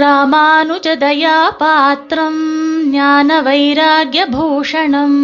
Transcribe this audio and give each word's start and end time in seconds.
ராமானுஜதயா 0.00 1.48
பாத்திரம் 1.58 2.38
ஞான 2.90 3.42
வைராகியபூஷணம் 3.42 5.18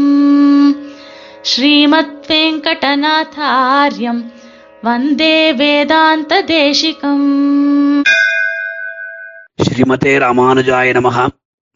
ஸ்ரீமத் 1.42 2.26
வெங்கடநாதாரியம் 2.28 4.20
வந்தே 4.82 5.36
வேதாந்த 5.52 6.42
தேசிகம் 6.46 7.28
ஸ்ரீமதே 9.58 10.14
ராமானுஜாய 10.18 10.92
நமகா 10.92 11.24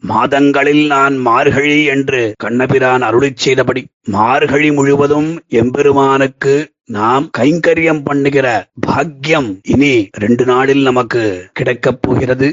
மாதங்களில் 0.03 0.85
நான் 0.85 1.17
மார்கழி 1.17 1.85
என்று 1.85 2.21
கண்ணபிரான் 2.37 3.01
அருளி 3.01 3.31
செய்தபடி 3.35 3.83
மார்கழி 4.11 4.71
முழுவதும் 4.71 5.31
எம்பெருமானுக்கு 5.47 6.55
நாம் 6.83 7.29
கைங்கரியம் 7.37 8.03
பண்ணுகிற 8.03 8.47
பாக்கியம் 8.79 9.49
இனி 9.63 9.93
ரெண்டு 10.11 10.45
நாளில் 10.45 10.81
நமக்கு 10.81 11.49
கிடைக்கப் 11.53 12.01
போகிறது. 12.01 12.49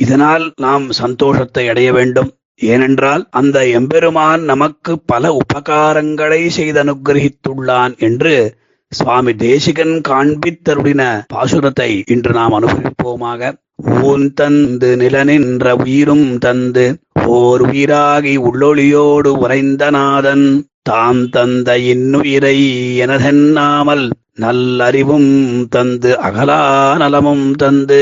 இதனால் 0.00 0.44
நாம் 0.56 0.86
சந்தோஷத்தை 0.92 1.64
அடைய 1.68 1.88
வேண்டும். 1.92 2.30
ஏனென்றால் 2.60 3.22
அந்த 3.30 3.58
எம்பெருமான் 3.68 4.42
நமக்கு 4.42 4.92
பல 5.06 5.32
உபகாரங்களை 5.40 6.42
செய்து 6.48 6.78
அனுகிரகித்துள்ளான் 6.82 7.94
என்று 7.98 8.34
சுவாமி 8.92 9.32
தேசிகன் 9.36 9.94
காண்பித்தருடின 10.08 11.02
பாசுரத்தை 11.34 11.90
இன்று 12.06 12.32
நாம் 12.32 12.52
அனுபவிப்போமாக. 12.52 13.52
ஊன் 14.02 14.26
தந்து 14.34 14.90
நிலநின்ற 14.96 15.72
உயிரும் 15.84 16.28
தந்து 16.38 16.84
ஓர் 17.36 17.62
உயிராகி 17.62 18.34
உள்ளொளியோடு 18.48 19.30
உறைந்த 19.38 19.84
நாதன் 19.90 20.46
தாம் 20.82 21.24
தந்த 21.28 21.76
இன்னுயிரை 21.92 22.58
எனதென்னாமல் 22.96 24.04
நல்லறிவும் 24.40 25.32
தந்து 25.68 26.12
அகலா 26.28 26.62
நலமும் 26.96 27.48
தந்து 27.54 28.00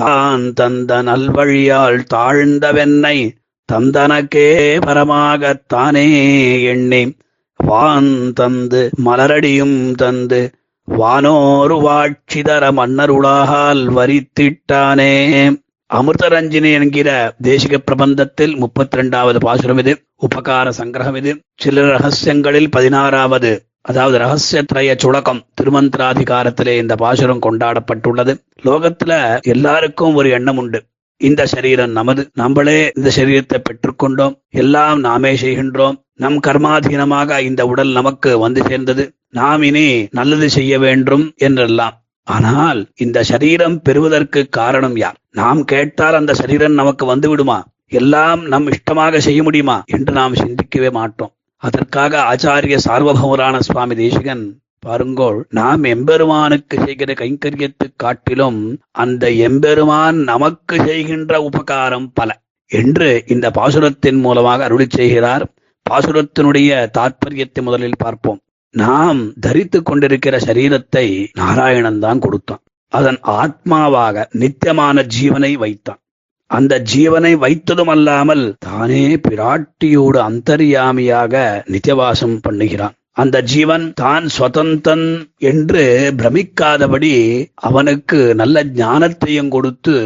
தான் 0.00 0.52
தந்த 0.52 1.02
நல்வழியால் 1.02 2.00
தாழ்ந்தவென்னை 2.14 3.16
தந்தனக்கே 3.72 4.48
பரமாகத்தானே 4.86 6.06
எண்ணி 6.64 7.02
வான் 7.56 8.32
தந்து 8.32 8.90
மலரடியும் 9.04 9.94
தந்து 9.94 10.40
வானோரு 10.88 11.76
வாட்சிதர 11.86 12.64
மன்னருளாகால் 12.78 13.82
வரித்திட்டானே. 13.96 15.12
அமிர்தரஞ்சினி 15.90 16.72
என்கிற 16.72 17.34
தேசிக 17.42 17.76
பிரபந்தத்தில் 17.86 18.56
முப்பத்தி 18.56 18.96
இரண்டாவது 18.96 19.38
பாசுரம் 19.38 19.78
இது. 19.78 19.92
உபகார 20.16 20.72
சங்கிரகம் 20.78 21.16
இது. 21.16 21.32
சில 21.56 21.86
ரகசியங்களில் 21.86 22.70
பதினாறாவது. 22.70 23.69
அதாவது 23.82 24.18
ரகசியத்ரய 24.18 24.96
சுழக்கம் 24.96 25.44
திருமந்திராதிகாரத்திலே 25.60 26.76
இந்த 26.78 26.94
பாசுரம் 26.94 27.40
கொண்டாடப்பட்டுள்ளது. 27.40 28.32
லோகத்துல 28.62 29.40
எல்லாருக்கும் 29.42 30.14
ஒரு 30.14 30.30
எண்ணம் 30.30 30.56
உண்டு. 30.56 30.82
இந்த 31.16 31.46
சரீரம் 31.46 31.90
நமது 31.90 32.30
நம்மளே 32.34 32.92
இந்த 32.94 33.10
சரீரத்தை 33.16 33.58
பெற்றுக்கொண்டோம். 33.68 34.34
எல்லாம் 34.50 35.00
நாமே 35.00 35.34
செய்கின்றோம். 35.34 35.96
நம் 36.14 36.40
கர்மாதீனமாக 36.46 37.40
இந்த 37.40 37.66
உடல் 37.66 37.92
நமக்கு 37.92 38.38
வந்து 38.38 38.62
சேர்ந்தது. 38.62 39.14
நாம் 39.28 39.62
இனி 39.62 40.08
நல்லது 40.10 40.50
செய்ய 40.50 40.78
வேண்டும் 40.78 41.32
என்றெல்லாம். 41.36 41.96
ஆனால் 42.24 42.90
இந்த 42.94 43.22
சரீரம் 43.22 43.82
பெறுவதற்கு 43.82 44.48
காரணம் 44.48 44.96
யார்? 44.96 45.14
நாம் 45.30 45.64
கேட்டால் 45.64 46.14
அந்த 46.14 46.34
சரீரம் 46.34 46.72
நமக்கு 46.72 47.04
வந்து 47.04 47.28
விடுமா? 47.28 47.58
எல்லாம் 47.88 48.46
நம் 48.46 48.66
இஷ்டமாக 48.66 49.18
செய்ய 49.18 49.42
முடியுமா? 49.42 49.82
என்று 49.86 50.12
நாம் 50.12 50.34
சிந்திக்கவே 50.34 50.90
மாட்டோம். 50.90 51.32
அதற்காக 51.62 52.20
ஆச்சாரிய 52.32 52.76
சார்வபௌரான 52.84 53.56
சுவாமி 53.58 53.94
தேசிகன் 53.94 54.44
பாருங்கோள் 54.86 55.40
நாம் 55.50 55.82
எம்பெருமானுக்கு 55.84 56.76
செய்கிற 56.84 57.12
கைங்கரியத்து 57.12 57.86
காட்டிலும் 57.96 58.60
அந்த 59.02 59.30
எம்பெருமான் 59.30 60.18
நமக்கு 60.22 60.76
செய்கின்ற 60.86 61.42
உபகாரம் 61.42 62.08
பல 62.14 62.38
என்று 62.70 63.08
இந்த 63.26 63.46
பாசுரத்தின் 63.50 64.20
மூலமாக 64.20 64.64
அருளி 64.64 64.86
செய்கிறார். 64.90 65.44
பாசுரத்தினுடைய 65.86 66.70
தாற்பயத்தை 66.98 67.60
முதலில் 67.62 67.98
பார்ப்போம். 67.98 68.40
நாம் 68.74 69.20
தரித்து 69.40 69.78
கொண்டிருக்கிற 69.82 70.38
சரீரத்தை 70.38 71.06
நாராயணன் 71.32 71.98
தான் 71.98 72.18
கொடுத்தான். 72.18 72.62
அதன் 72.92 73.18
ஆத்மாவாக 73.40 74.26
நித்தியமான 74.32 75.02
ஜீவனை 75.16 75.52
வைத்தான். 75.54 75.99
அந்த 76.50 76.74
ஜீவனை 76.92 77.32
வைத்ததும் 77.44 77.92
அல்லாமல் 77.94 78.44
தானே 78.58 79.04
பிராட்டியோடு 79.26 80.18
அந்தர்யாமியாக 80.28 81.34
நித்தியவாசம் 81.72 82.38
பண்ணுகிறான். 82.46 82.94
அந்த 83.12 83.36
ஜீவன் 83.42 83.86
தான் 83.92 84.26
சுதந்தன் 84.28 85.06
என்று 85.50 85.84
பிரமிக்காதபடி 86.18 87.14
அவனுக்கு 87.68 88.20
நல்ல 88.34 88.64
ஞானத்தையும் 88.80 89.48
கொடுத்து 89.48 89.96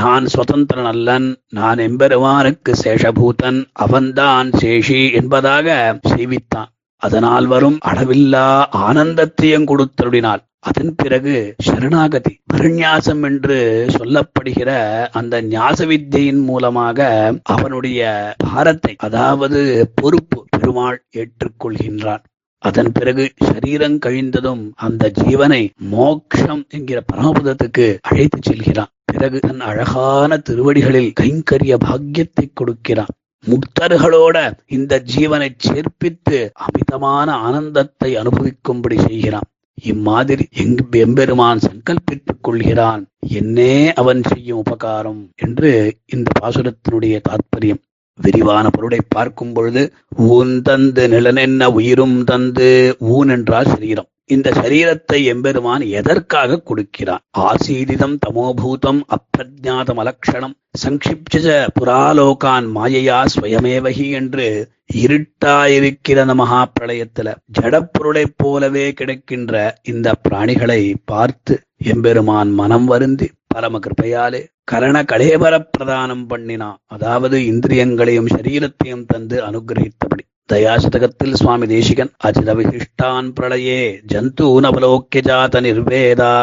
நான் 0.00 0.26
சுதந்திரன் 0.26 0.90
அல்லன் 0.92 1.26
நான் 1.48 1.78
எம்பெருமானுக்கு 1.78 2.74
சேஷபூதன் 2.84 3.58
அவன்தான் 3.84 4.50
சேஷி 4.60 5.00
என்பதாக 5.12 5.66
செய்வித்தான். 6.12 6.70
அதனால் 7.02 7.46
வரும் 7.46 7.78
அளவில்லா 7.90 8.46
ஆனந்தத்தையும் 8.86 9.68
கொடுத்தருடினாள் 9.70 10.42
அதன் 10.62 10.92
பிறகு 10.94 11.34
சரணாகதி 11.58 12.32
பரிநியாசம் 12.52 13.22
என்று 13.22 13.56
சொல்லப்படுகிற 13.96 14.70
அந்த 15.12 15.42
ஞாச 15.42 15.86
வித்தியின் 15.86 16.42
மூலமாக 16.44 17.08
அவனுடைய 17.42 18.02
பாரத்தை 18.44 18.92
அதாவது 18.96 19.60
பொறுப்பு 19.94 20.38
பெருமாள் 20.56 20.98
ஏற்றுக்கொள்கின்றான். 21.16 22.22
அதன் 22.62 22.92
பிறகு 22.92 23.24
சரீரம் 23.46 23.98
கழிந்ததும் 23.98 24.62
அந்த 24.76 25.10
ஜீவனை 25.22 25.62
மோக்ஷம் 25.94 26.62
என்கிற 26.68 26.98
பரமபதத்துக்கு 27.12 27.86
அழைத்து 28.02 28.38
செல்கிறான். 28.40 28.92
பிறகு 29.04 29.38
தன் 29.38 29.60
அழகான 29.60 30.38
திருவடிகளில் 30.38 31.12
கைங்கரிய 31.20 31.76
பாக்கியத்தை 31.86 32.46
கொடுக்கிறான். 32.52 33.12
முக்தர்களோட 33.44 34.36
இந்த 34.66 35.02
ஜீவனை 35.14 35.48
சேர்ப்பித்து 35.66 36.38
அமிதமான 36.66 37.28
ஆனந்தத்தை 37.46 38.10
அனுபவிக்கும்படி 38.16 38.98
செய்கிறான். 39.08 39.48
இம்மாதிரி 39.82 40.44
எங்கு 40.56 40.84
எம்பெருமான் 40.98 41.58
சங்கல்பித்துக் 41.58 42.40
கொள்கிறான். 42.40 43.06
என்னே 43.28 43.94
அவன் 43.94 44.22
செய்யும் 44.22 44.58
உபகாரம் 44.58 45.22
என்று 45.36 45.70
இந்த 46.06 46.30
பாசுரத்தினுடைய 46.42 47.16
தாத்பரியம். 47.28 47.82
விரிவான 48.20 48.70
பொருளை 48.70 48.98
பார்க்கும் 49.08 49.52
பொழுது 49.52 49.82
ஊன் 50.16 50.62
தந்து 50.62 51.08
நிலனென்ன 51.08 51.70
உயிரும் 51.70 52.24
தந்து 52.24 52.96
ஊன் 52.98 53.28
என்றால் 53.28 53.66
சரீரம். 53.66 54.08
இந்த 54.30 54.48
சரீரத்தை 54.50 55.18
எம்பெருமான் 55.24 55.84
எதற்காக 55.90 56.58
கொடுக்கிறான் 56.58 57.22
ஆசீதிதம் 57.38 58.16
தமோபூதம் 58.26 59.00
அப்பிரஜாதம் 59.16 60.00
அலக்ஷணம் 60.02 60.54
சங்கிப்ச 60.82 61.56
புராலோகான் 61.80 62.68
மாயையா 62.76 63.18
ஸ்வயமேவகி 63.34 64.06
என்று 64.10 64.46
இருட்டாயிருக்கிற 64.94 66.20
அந்த 66.20 66.34
மகா 66.34 66.60
பிரளயத்துல 66.76 67.34
ஜடப்பொருளைப் 67.58 68.36
போலவே 68.36 68.86
கிடைக்கின்ற 68.92 69.74
இந்த 69.82 70.14
பிராணிகளை 70.28 70.80
பார்த்து 71.04 71.56
எம்பெருமான் 71.84 72.52
மனம் 72.52 72.84
வருந்தி 72.84 73.28
பரம 73.46 73.78
கிருப்பையாலே 73.78 74.42
கரண 74.64 74.96
கலேபர 75.02 75.54
பிரதானம் 75.72 76.26
பண்ணினான். 76.26 76.78
அதாவது 76.86 77.36
இந்திரியங்களையும் 77.44 78.26
சரீரத்தையும் 78.26 79.06
தந்து 79.06 79.38
அனுகிரகித்தபடி. 79.48 80.24
தயாசதகத்தில் 80.52 81.38
சுவாமி 81.40 81.66
தேசிகன் 81.72 82.10
அஜித 82.28 82.50
விசிஷ்டான் 82.58 83.28
பிரளயே 83.36 83.80
ஜந்தூனவலோக்கிய 84.12 85.22
ஜாத 85.28 85.60
நிர்வேதா 85.66 86.34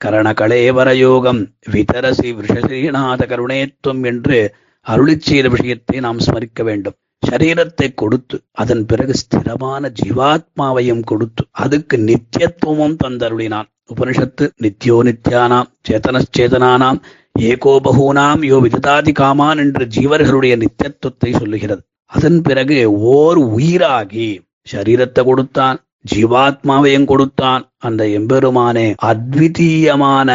கரணகளேவரயோகம் 0.00 1.40
விதரசி 1.74 2.30
விஷசீநாத 2.40 3.20
கருணேத்துவம் 3.30 4.02
என்று 4.04 4.38
அருளிச் 4.86 5.26
செய்த 5.28 5.46
விஷயத்தை 5.48 5.96
நாம் 6.06 6.20
ஸ்மரிக்க 6.26 6.62
வேண்டும். 6.62 6.96
சரீரத்தை 7.22 7.88
கொடுத்து 7.94 8.36
அதன் 8.62 8.84
பிறகு 8.86 9.14
ஸ்திரமான 9.22 9.90
ஜீவாத்மாவையும் 10.00 11.02
கொடுத்து 11.10 11.42
அதுக்கு 11.64 11.96
நித்தியத்துவமும் 12.08 12.98
தந்தருளினான். 13.04 13.68
உபனிஷத்து 13.94 14.44
நித்யோ 14.64 14.98
நித்யானாம் 15.08 15.72
சேதனச்சேதனானாம் 15.88 17.00
ஏகோபகூனாம் 17.48 18.42
யோ 18.50 18.58
விததாதி 18.66 19.12
காமான் 19.20 19.60
என்று 19.64 19.84
ஜீவர்களுடைய 19.96 20.54
நித்தியத்துவத்தை 20.62 21.32
சொல்லுகிறது. 21.40 21.82
அதன் 22.06 22.42
பிறகு 22.42 22.78
ஓர் 22.92 23.38
உயிராகி 23.38 24.28
சரீரத்தை 24.72 25.24
கொடுத்தான் 25.24 25.78
ஜீவாத்மாவையும் 26.14 27.04
கொடுத்தான். 27.04 27.62
அந்த 27.78 28.02
எம்பெருமானே 28.18 28.94
அத்விதீயமான 29.04 30.30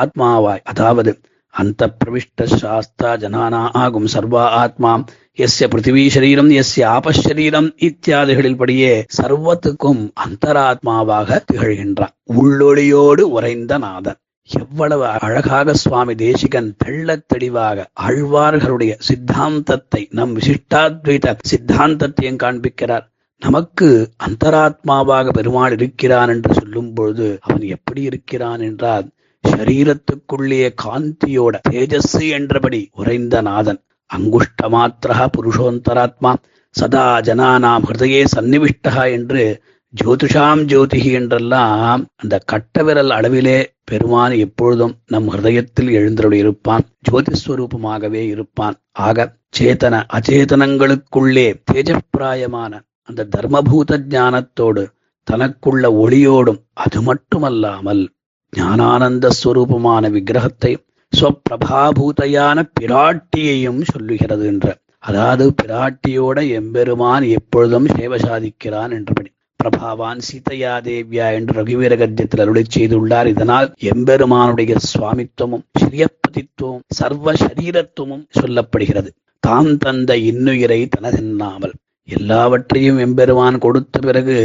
ஆத்மாவாய் 0.00 0.64
அதாவது 0.64 1.20
அந்த 1.54 1.96
பிரவிஷ்ட 2.04 2.44
சாஸ்தா 2.44 3.10
ஜனானா 3.16 3.60
ஆகும் 3.72 4.06
சர்வா 4.06 4.44
ஆத்மா 4.62 5.04
எஸ்ய 5.38 5.66
பிருத்திவி 5.72 6.02
சரீரம் 6.06 6.50
எஸ்ய 6.50 6.82
ஆபஷரீரம் 6.96 7.68
இத்தியாதிகளில் 7.88 8.56
படியே 8.56 9.04
சர்வத்துக்கும் 9.16 10.02
அந்தராத்மாவாக 10.26 11.38
திகழ்கின்றான். 11.52 12.14
உள்ளொளியோடு 12.36 13.20
உறைந்த 13.20 13.78
நாதன். 13.78 14.18
எவ்வளவு 14.48 15.06
அழகாக 15.06 15.74
சுவாமி 15.74 16.14
தேசிகன் 16.14 16.76
தெள்ளத் 16.84 17.28
தெளிவாக 17.28 17.86
ஆழ்வார்களுடைய 18.00 18.94
சித்தாந்தத்தை 18.98 20.08
நம் 20.10 20.36
விசிஷ்டாத்வைத 20.36 21.34
சித்தாந்தத்தையும் 21.50 22.40
காண்பிக்கிறார். 22.42 23.06
நமக்கு 23.38 24.10
அந்தராத்மாவாக 24.26 25.28
பெருமாள் 25.28 25.72
இருக்கிறான் 25.72 26.28
என்று 26.28 26.54
சொல்லும் 26.54 26.92
பொழுது 26.92 27.38
அவன் 27.40 27.60
எப்படி 27.60 28.02
இருக்கிறான் 28.02 28.60
என்றால் 28.60 29.10
சரீரத்துக்குள்ளே 29.44 30.74
காந்தியோட 30.82 31.56
தேஜஸ் 31.68 32.30
என்றபடி 32.30 32.88
உறைந்த 32.92 33.40
நாதன். 33.40 33.80
அங்குஷ்ட 34.10 34.68
மாத்திரா 34.68 35.26
புருஷோந்தராத்மா. 35.36 36.34
சதா 36.70 37.18
ஜனானாம் 37.18 37.84
ஹிருதயே 37.88 38.24
சந்நிவிஷ்டா 38.36 39.10
என்று 39.12 39.62
ஜோதிஷாம் 39.94 40.62
ஜோதிகி 40.70 41.10
என்றெல்லாம் 41.12 42.00
அந்த 42.16 42.38
கட்ட 42.38 42.82
விரல் 42.82 43.10
அளவிலே 43.10 43.58
பெருமான் 43.84 44.32
எப்பொழுதும் 44.36 44.94
நம் 45.06 45.28
ஹிருதயத்தில் 45.28 45.90
எழுந்தருள் 45.90 46.32
இருப்பான் 46.32 46.84
ஜோதிஸ்வரூபமாகவே 47.10 48.22
இருப்பான். 48.32 48.76
ஆக 49.06 49.26
சேதன 49.58 50.00
அச்சேதனங்களுக்குள்ளே 50.16 51.46
தேஜப்பிராயமான 51.72 52.72
அந்த 53.02 53.26
தர்மபூத 53.36 53.98
ஞானத்தோடு 54.14 54.84
தனக்குள்ள 55.28 55.84
ஒளியோடும் 56.02 56.60
அது 56.74 56.98
மட்டுமல்லாமல் 57.02 58.02
ஞானானந்த 58.52 59.30
ஸ்வரூபமான 59.40 60.10
விக்கிரகத்தை 60.10 60.72
ஸ்வப்பிரபாபூதையான 61.12 62.58
பிராட்டியையும் 62.80 63.82
சொல்லுகிறது 63.92 64.46
என்ற. 64.46 64.66
அதாவது 64.98 65.44
பிராட்டியோட 65.62 66.38
எம்பெருமான் 66.50 67.24
எப்பொழுதும் 67.38 67.88
சேவை 67.96 68.18
சாதிக்கிறான் 68.18 68.94
என்றபடி. 68.98 69.30
பிரபாவான் 69.66 70.20
சீதையா 70.28 70.72
தேவியா 70.88 71.32
என்று 71.32 71.54
ரகுவீர 71.62 71.96
கத்தியத்தில் 71.96 72.40
அருளை 72.40 72.64
செய்துள்ளார். 72.76 73.26
இதனால் 73.26 73.72
எம்பெருமானுடைய 73.92 74.76
சுவாமித்துவமும் 74.90 75.64
ஸ்ரீயப்பதித்துவம் 75.80 76.82
சர்வ 76.88 77.32
சரீரத்துவமும் 77.32 78.26
சொல்லப்படுகிறது. 78.40 79.10
தான் 79.42 79.78
தந்த 79.78 80.16
இன்னுயிரை 80.16 80.80
தனதென்னாமல் 80.96 81.74
எல்லாவற்றையும் 82.08 82.98
எம்பெருமான் 82.98 83.58
கொடுத்த 83.58 83.98
பிறகு 83.98 84.36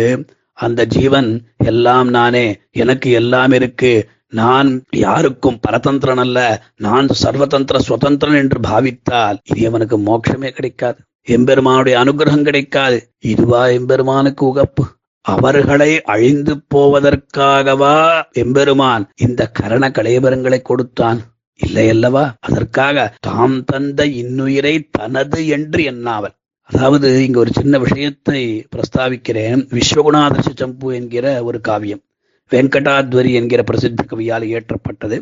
அந்த 0.54 0.86
ஜீவன் 0.86 1.30
எல்லாம் 1.58 2.10
நானே 2.10 2.60
எனக்கு 2.72 3.12
எல்லாம் 3.12 3.52
இருக்கு. 3.52 4.08
நான் 4.28 4.70
யாருக்கும் 4.96 5.60
பரதந்திரன் 5.68 6.18
அல்ல. 6.18 6.40
நான் 6.76 7.08
சர்வதந்திர 7.24 7.78
சுதந்திரன் 7.78 8.36
என்று 8.36 8.60
பாவித்தால் 8.60 9.38
இது 9.44 9.68
அவனுக்கு 9.68 9.98
மோட்சமே 9.98 10.50
கிடைக்காது. 10.50 11.00
எம்பெருமானுடைய 11.28 11.96
அனுகிரகம் 12.00 12.42
கிடைக்காது. 12.42 13.12
இதுவா 13.22 13.66
எம்பெருமானுக்கு 13.68 14.46
உகப்பு. 14.46 14.86
அவர்களை 15.26 16.02
அழிந்து 16.02 16.62
போவதற்காகவா 16.76 18.22
எம்பெருமான் 18.32 19.10
இந்த 19.16 19.52
கரண 19.60 19.90
கலைபரங்களை 19.90 20.62
கொடுத்தான்? 20.62 21.20
இல்லை 21.56 21.90
அல்லவா? 21.90 22.36
அதற்காக 22.40 23.14
தாம் 23.20 23.64
தந்த 23.64 24.06
இன்னுயிரை 24.06 24.88
தனது 24.92 25.48
என்று 25.48 25.84
எண்ணாவல் 25.92 26.36
அதாவது 26.64 27.26
இங்க 27.26 27.40
ஒரு 27.40 27.52
சின்ன 27.54 27.80
விஷயத்தை 27.80 28.68
பிரஸ்தாவிக்கிறேன். 28.76 29.62
விஸ்வகுணாதர்ஷ 29.70 30.50
சம்பு 30.56 30.94
என்கிற 30.94 31.44
ஒரு 31.44 31.62
காவியம். 31.62 32.02
வெங்கடாத்வரி 32.52 33.32
என்கிற 33.32 33.64
பிரசித்த 33.72 34.02
கவியால் 34.08 34.48
இயற்றப்பட்டது. 34.52 35.18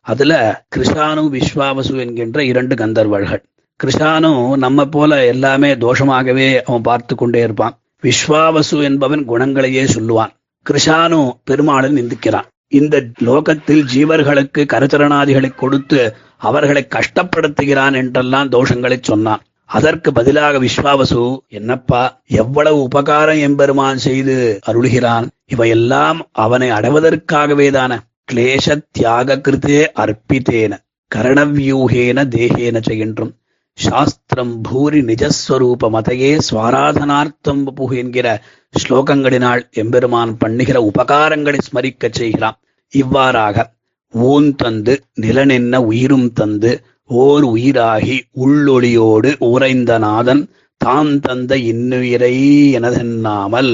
அதுல 0.00 0.62
கிருஷானு 0.76 1.22
விஸ்வாவசு 1.36 1.98
என்கின்ற 1.98 2.44
இரண்டு 2.44 2.74
கந்தர்வர்கள். 2.74 3.42
கிருஷானு 3.80 4.56
நம்ம 4.56 4.86
போல 4.86 5.26
எல்லாமே 5.26 5.74
தோஷமாகவே 5.74 6.60
அவன் 6.60 6.82
பார்த்து 6.82 7.14
கொண்டே 7.14 7.42
இருப்பான். 7.42 7.78
விஸ்வாவசு 8.02 8.82
என்பவன் 8.82 9.28
குணங்களையே 9.28 9.84
சொல்லுவான். 9.84 10.32
கிருஷானு 10.70 11.30
பெருமாளை 11.50 11.90
நிந்திக்கிறான். 11.98 12.48
இந்த 12.68 13.04
லோகத்தில் 13.18 13.84
ஜீவர்களுக்கு 13.94 14.58
கருச்சரணாதிகளை 14.58 15.54
கொடுத்து 15.54 16.14
அவர்களை 16.36 16.86
கஷ்டப்படுத்துகிறான் 16.88 17.94
என்றெல்லாம் 17.94 18.48
தோஷங்களை 18.48 18.98
சொன்னான். 19.02 19.42
அதற்கு 19.64 20.12
பதிலாக 20.12 20.58
விஸ்வாவசு 20.58 21.38
என்னப்பா 21.48 22.22
எவ்வளவு 22.26 22.82
உபகாரம் 22.82 23.38
எம்பெருமான் 23.38 23.98
செய்து 23.98 24.60
அருள்கிறான்? 24.66 25.26
இவையெல்லாம் 25.46 26.28
அவனை 26.32 26.70
அடைவதற்காகவே 26.70 27.70
தான. 27.70 28.02
கிளேச 28.32 28.80
தியாக 28.90 29.36
கிருத்தே 29.36 29.86
அர்ப்பித்தேன 29.94 30.78
கரணவியூகேன 31.14 32.24
தேகேன 32.36 32.98
என்றும். 32.98 33.34
சாஸ்திரம் 33.80 34.54
பூரி 34.62 35.00
நிஜஸ்வரூப 35.02 35.88
மதையே 35.90 36.30
சுவாராதனார்த்தம் 36.48 37.62
புகு 37.68 37.96
என்கிற 37.96 38.26
ஸ்லோகங்களினால் 38.74 39.62
எம்பெருமான் 39.72 40.32
பண்ணுகிற 40.36 40.78
உபகாரங்களை 40.82 41.60
ஸ்மரிக்கச் 41.68 42.18
செய்கிறான். 42.18 42.58
இவ்வாறாக 42.92 43.66
ஊன் 44.14 44.54
தந்து 44.54 44.94
நிலனென்ன 45.20 45.76
உயிரும் 45.84 46.32
தந்து 46.32 46.72
ஓர் 47.10 47.44
உயிராகி 47.44 48.16
உள்ளொளியோடு 48.34 49.30
உறைந்த 49.48 49.92
நாதன் 49.98 50.42
தான் 50.80 51.20
தந்த 51.20 51.52
இன்னுயிரை 51.72 52.34
எனதென்னாமல் 52.72 53.72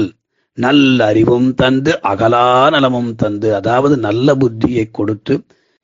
நல்ல 0.57 1.05
அறிவும் 1.05 1.49
தந்து 1.55 1.91
அகலா 2.03 2.47
நலமும் 2.69 3.13
தந்து 3.15 3.49
அதாவது 3.55 3.95
நல்ல 3.97 4.35
புத்தியை 4.35 4.85
கொடுத்து 4.91 5.35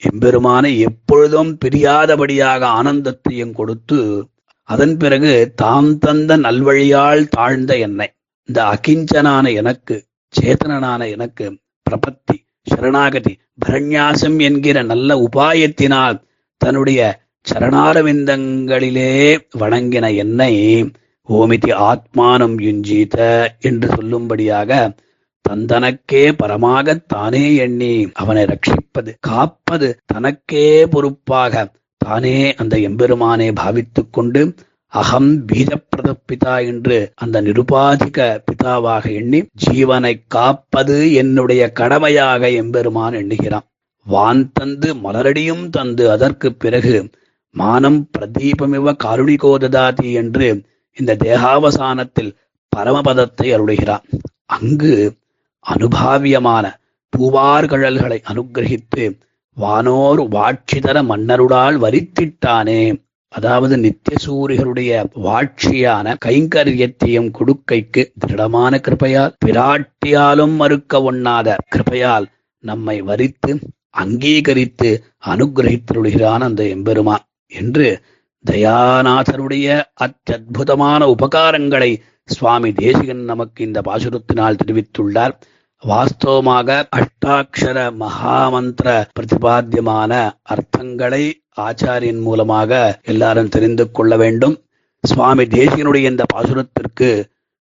எம்பெருமானை 0.04 0.72
எப்பொழுதும் 0.80 1.52
பிரியாதபடியாக 1.58 2.62
ஆனந்தத்தையும் 2.78 3.54
கொடுத்து 3.54 4.00
அதன் 4.70 4.96
பிறகு 4.98 5.34
தாம் 5.56 5.92
தந்த 5.98 6.38
நல்வழியால் 6.38 7.24
தாழ்ந்த 7.30 7.74
என்னை 7.78 8.10
இந்த 8.50 8.60
அகிஞ்சனான 8.66 9.46
எனக்கு 9.54 9.96
சேதனனான 10.34 11.02
எனக்கு 11.10 11.46
பிரபத்தி 11.86 12.38
சரணாகதி 12.68 13.34
பரண்யாசம் 13.60 14.38
என்கிற 14.40 14.78
நல்ல 14.84 15.18
உபாயத்தினால் 15.20 16.18
தன்னுடைய 16.62 17.02
சரணாரவிந்தங்களிலே 17.46 19.10
வணங்கின 19.58 20.06
என்னை 20.16 20.54
ஓமிதி 21.30 21.72
ஆத்மானம் 21.84 22.56
யுஞ்சீத 22.60 23.18
என்று 23.60 23.88
சொல்லும்படியாக 23.88 24.72
தந்தனக்கே 25.50 26.24
பரமாக 26.42 26.96
தானே 27.08 27.56
எண்ணி 27.56 27.94
அவனை 28.14 28.44
ரட்சிப்பது 28.44 29.12
காப்பது 29.20 29.88
தனக்கே 30.06 30.86
பொறுப்பாக 30.86 31.64
தானே 32.02 32.38
அந்த 32.56 32.78
எம்பெருமானை 32.78 33.50
பாவித்துக் 33.52 34.10
கொண்டு 34.12 34.42
அகம் 34.94 35.30
பீஜப்பிரத 35.46 36.10
பிதா 36.32 36.56
என்று 36.66 36.98
அந்த 37.16 37.38
நிருபாதிக 37.42 38.18
பிதாவாக 38.48 39.06
எண்ணி 39.12 39.40
ஜீவனை 39.64 40.14
காப்பது 40.28 40.98
என்னுடைய 41.14 41.72
கடமையாக 41.72 42.50
எம்பெருமான் 42.50 43.14
எண்ணுகிறான். 43.14 43.66
வான் 44.06 44.52
தந்து 44.54 44.90
மலரடியும் 44.96 45.66
தந்து 45.70 46.12
அதற்கு 46.12 46.50
பிறகு 46.54 46.96
மானம் 47.56 48.00
பிரதீபமிவ 48.18 48.94
காருணிகோததாதி 49.04 50.12
என்று 50.14 50.48
இந்த 50.98 51.18
தேகாவசானத்தில் 51.24 52.32
பரமபதத்தை 52.72 53.48
அருளுகிறான். 53.56 54.06
அங்கு 54.46 54.94
அனுபாவியமான 55.66 56.66
பூவார்கழல்களை 57.14 58.20
அனுகிரகித்து 58.32 59.04
வானோர் 59.58 60.22
வாட்சிதர 60.36 60.98
மன்னருடால் 61.10 61.76
வரித்திட்டானே. 61.84 62.82
அதாவது 63.30 63.76
நித்தியசூரிகளுடைய 63.78 64.92
வாட்சியான 65.24 66.16
கைங்கரியத்தையும் 66.26 67.30
கொடுக்கைக்கு 67.38 68.02
திருடமான 68.20 68.80
கிருபையால் 68.88 69.34
பிராட்டியாலும் 69.46 70.56
மறுக்க 70.56 71.02
ஒண்ணாத 71.02 71.56
கிருபையால் 71.76 72.26
நம்மை 72.60 73.02
வரித்து 73.02 73.60
அங்கீகரித்து 73.90 74.90
அனுகிரகித்தருளுகிறான் 75.28 76.40
அந்த 76.40 76.64
எம்பெருமான் 76.64 77.26
என்று 77.48 77.88
தயாநாதருடைய 78.52 79.68
அத்தியுதமான 80.06 81.02
உபகாரங்களை 81.16 81.92
சுவாமி 82.26 82.72
தேசிகன் 82.74 83.24
நமக்கு 83.24 83.64
இந்த 83.64 83.82
பாசுரத்தினால் 83.82 84.60
தெரிவித்துள்ளார். 84.66 85.34
வாஸ்தவமாக 85.90 86.70
அஷ்டாட்சர 86.98 87.78
மகாமந்திர 88.02 88.90
பிரதிபாத்தியமான 89.16 90.12
அர்த்தங்களை 90.54 91.24
ஆச்சாரியின் 91.62 92.22
மூலமாக 92.22 93.00
எல்லாரும் 93.04 93.50
தெரிந்து 93.50 93.92
கொள்ள 93.92 94.18
வேண்டும். 94.18 94.56
சுவாமி 95.04 95.44
தேசியனுடைய 95.44 96.12
இந்த 96.12 96.24
பாசுரத்திற்கு 96.34 97.10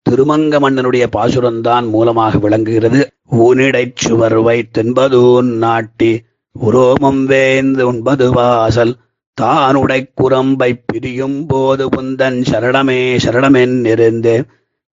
திருமங்க 0.06 0.60
மன்னனுடைய 0.64 1.04
பாசுரம்தான் 1.16 1.88
மூலமாக 1.88 2.38
விளங்குகிறது. 2.38 3.00
ஊனிடைச் 3.38 3.96
சுவர் 3.96 4.38
வைத்தென்பதூன் 4.40 5.50
நாட்டி 5.64 6.12
உரோமம் 6.56 7.22
வேந்து 7.32 7.82
உண்பது 7.82 8.32
வாசல் 8.32 8.94
தானுடை 9.40 10.00
குரம்பை 10.14 10.70
பிரியும் 10.86 11.46
போது 11.46 11.86
புந்தன் 11.88 12.40
சரணமே 12.50 13.00
சரணமென் 13.24 13.78
இருந்து 13.86 14.34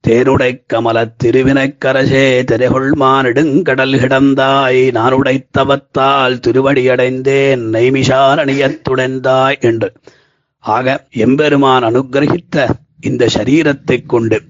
தேருடை 0.08 0.64
கமல 0.66 1.14
திருவினைக்கரசே 1.24 2.24
திரைகொள்மானிடுங்கடல் 2.52 3.94
கிடந்தாய் 3.98 4.92
நான் 4.92 5.14
உடைத்தவத்தால் 5.14 6.40
திருவடியடைந்தேன் 6.48 7.64
நெய்மிஷாரணியத்துடைந்தாய் 7.72 9.60
என்று. 9.60 9.94
ஆக 10.60 11.08
எம்பெருமான் 11.12 11.84
அனுகிரகித்த 11.84 12.70
இந்த 13.02 13.28
சரீரத்தைக் 13.34 14.06
கொண்டு 14.06 14.42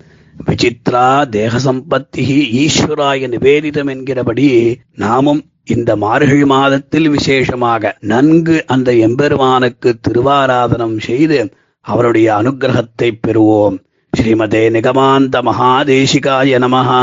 விசித்ரா 0.45 1.29
தேக 1.29 1.57
சம்பத்தி 1.57 2.25
ஈஸ்வராய 2.61 3.27
நிவேதிதம் 3.27 3.89
என்கிறபடி 3.89 4.75
நாமும் 4.95 5.45
இந்த 5.65 5.95
மார்கழி 5.95 6.45
மாதத்தில் 6.45 7.09
விசேஷமாக 7.09 7.97
நன்கு 7.99 8.63
அந்த 8.67 8.93
எம்பெருமானுக்கு 8.93 9.99
திருவாராதனம் 10.07 10.97
செய்து 10.97 11.49
அவருடைய 11.81 12.33
அனுகிரகத்தை 12.33 13.11
பெறுவோம். 13.27 13.77
ஸ்ரீமதே 14.12 14.62
நிகமாந்த 14.76 15.42
மகாதேசிகாய 15.48 16.58
நமஹா 16.64 17.02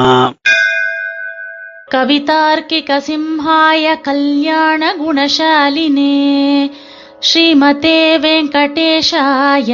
कवितार्किकसिंहाय 1.94 3.86
कल्याणगुणशालिने 4.06 6.14
श्रीमते 7.28 7.98
वेङ्कटेशाय 8.24 9.70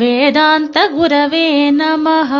वेदान्तगुरवे 0.00 1.46
नमः 1.78 2.32